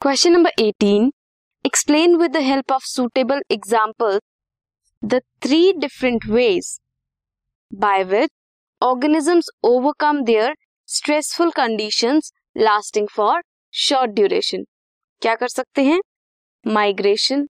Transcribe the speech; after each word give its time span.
Question 0.00 0.32
number 0.32 0.52
18. 0.58 1.10
Explain 1.64 2.18
with 2.18 2.32
the 2.32 2.42
help 2.42 2.70
of 2.70 2.82
suitable 2.84 3.40
examples 3.50 4.20
the 5.02 5.22
three 5.40 5.72
different 5.72 6.24
ways 6.26 6.80
by 7.72 8.04
which 8.04 8.30
organisms 8.80 9.48
overcome 9.64 10.22
their 10.24 10.54
stressful 10.84 11.50
conditions 11.50 12.30
lasting 12.54 13.08
for 13.08 13.40
short 13.70 14.14
duration. 14.14 14.64
क्या 15.22 15.34
कर 15.34 15.48
सकते 15.48 15.84
हैं? 15.84 16.00
Migration, 16.66 17.42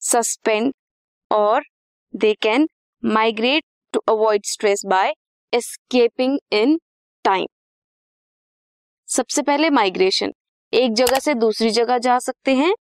suspend, 0.00 0.72
or 1.32 1.60
they 2.24 2.34
can 2.46 2.66
migrate 3.04 3.64
to 3.94 4.02
avoid 4.14 4.44
stress 4.52 4.84
by 4.94 5.12
escaping 5.54 6.38
in 6.52 6.76
time. 7.28 7.48
सबसे 9.08 9.42
पहले 9.42 9.70
migration 9.70 10.32
एक 10.72 10.92
जगह 10.94 11.18
से 11.18 11.34
दूसरी 11.34 11.70
जगह 11.70 11.98
जा 11.98 12.18
सकते 12.18 12.54
हैं। 12.54 12.74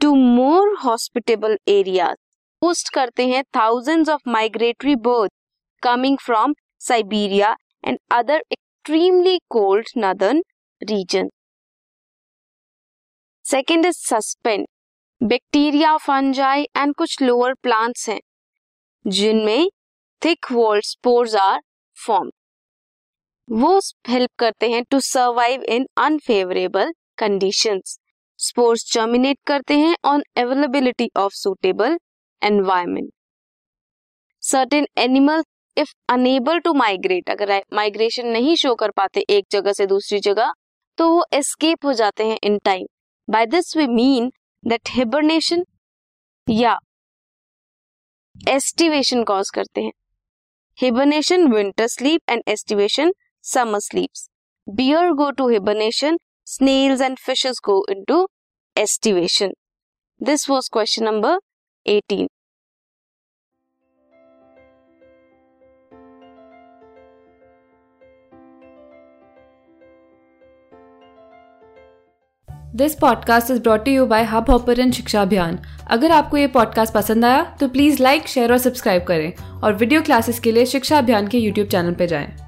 To 0.00 0.14
more 0.14 0.74
hospitable 0.78 1.56
area 1.68 2.12
post 2.62 2.88
करते 2.94 3.26
हैं 3.28 3.42
thousands 3.56 4.08
of 4.08 4.28
migratory 4.28 4.94
bird 5.04 5.30
coming 5.82 6.18
from 6.18 6.54
Siberia 6.80 7.54
and 7.84 7.98
other 8.12 8.42
extremely 8.52 9.38
cold 9.50 9.88
northern 9.98 10.42
region 10.80 11.30
second 13.44 13.86
is 13.86 13.98
suspend 13.98 14.66
bacteria 15.20 15.96
fungi 15.98 16.62
and 16.76 16.94
कुछ 16.94 17.20
लोअर 17.22 17.54
प्लांट्स 17.62 18.08
हैं, 18.08 18.20
जिनमें 19.04 19.68
thick 20.22 20.52
walled 20.52 20.84
spores 20.84 21.34
are 21.36 21.60
form 21.96 22.30
वो 23.52 23.78
help 24.08 24.30
करते 24.38 24.70
हैं 24.70 24.82
to 24.90 24.98
survive 25.00 25.62
in 25.62 25.86
unfavourable 25.98 26.92
conditions 27.18 27.98
spores 28.40 28.84
germinate 28.92 29.38
करते 29.46 29.74
हैं 29.78 29.96
on 30.04 30.22
availability 30.36 31.08
of 31.16 31.34
suitable 31.34 31.98
environment 32.42 33.10
certain 34.42 34.86
animal 34.98 35.42
if 35.76 35.92
unable 36.08 36.58
to 36.58 36.72
migrate 36.74 37.30
अगर 37.30 37.52
migration 37.72 38.26
नहीं 38.26 38.54
शो 38.56 38.74
कर 38.74 38.90
पाते 38.90 39.24
एक 39.30 39.46
जगह 39.50 39.72
से 39.72 39.86
दूसरी 39.86 40.20
जगह 40.20 40.52
तो 40.98 41.08
वो 41.08 41.24
एस्केप 41.32 41.84
हो 41.84 41.92
जाते 41.92 42.26
हैं 42.26 42.38
in 42.44 42.58
time 42.64 42.86
by 43.28 43.46
this 43.46 43.76
we 43.76 43.86
mean 43.86 44.32
that 44.62 44.90
hibernation 44.90 45.64
या 46.46 46.78
एस्टिवेशन 48.36 49.24
कॉज 49.24 49.50
करते 49.50 49.80
हैं. 49.80 49.92
Hibernation 50.78 51.46
winter 51.52 51.86
sleep 51.86 52.30
and 52.30 52.42
aestivation 52.48 53.12
summer 53.42 53.80
sleeps. 53.80 54.28
Bear 54.66 55.14
go 55.14 55.32
to 55.32 55.48
hibernation, 55.48 56.18
snails 56.44 57.00
and 57.00 57.18
fishes 57.18 57.58
go 57.58 57.84
into 57.88 58.26
estivation. 58.76 59.52
This 60.20 60.48
was 60.48 60.68
question 60.68 61.04
number 61.04 61.38
18. 61.86 62.28
This 72.76 72.94
podcast 72.94 73.50
is 73.50 73.60
brought 73.60 73.88
you 73.88 74.06
by 74.06 74.22
hub 74.24 74.74
and 74.78 74.92
Shiksha 74.92 75.22
Abhiyan 75.22 75.58
अगर 75.90 76.10
आपको 76.10 76.36
ये 76.36 76.46
podcast 76.46 76.94
पसंद 76.94 77.24
आया 77.24 77.56
तो 77.60 77.68
please 77.68 78.02
like 78.02 78.28
share 78.28 78.52
और 78.52 78.58
subscribe 78.58 79.04
करें 79.04 79.60
और 79.60 79.74
video 79.74 80.02
classes 80.02 80.40
के 80.40 80.52
लिए 80.52 80.66
शिक्षा 80.66 80.98
अभियान 80.98 81.28
के 81.28 81.38
यूट्यूब 81.38 81.68
चैनल 81.68 81.94
पर 81.94 82.06
जाएँ। 82.06 82.41